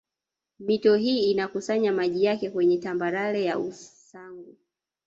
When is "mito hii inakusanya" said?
0.59-1.91